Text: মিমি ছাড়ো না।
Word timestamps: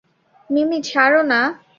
মিমি 0.49 0.79
ছাড়ো 0.81 1.21
না। 1.23 1.41